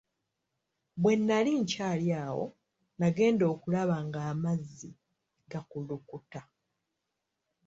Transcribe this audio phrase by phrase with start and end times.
[1.01, 2.45] Bwe nnali nkyali awo
[2.99, 4.89] nagenda okulaba nga amazzi
[5.51, 6.41] gakulukuta.